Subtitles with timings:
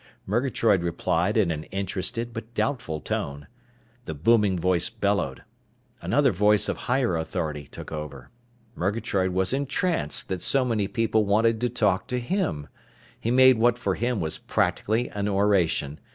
[0.25, 3.45] Murgatroyd replied in an interested but doubtful tone.
[4.05, 5.43] The booming voice bellowed.
[6.01, 8.31] Another voice of higher authority took over.
[8.73, 12.67] Murgatroyd was entranced that so many people wanted to talk to him.
[13.19, 15.99] He made what for him was practically an oration.